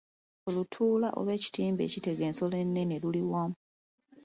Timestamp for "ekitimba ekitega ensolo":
1.37-2.55